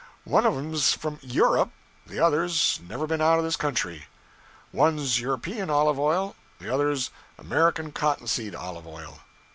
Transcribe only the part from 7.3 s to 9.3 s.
American cotton seed olive oil.